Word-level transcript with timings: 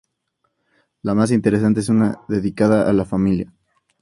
La 1.03 1.13
más 1.13 1.29
interesante 1.29 1.81
es 1.81 1.89
una 1.89 2.21
dedicada 2.27 2.89
a 2.89 2.91
"La 2.93 3.05
Familia". 3.05 3.53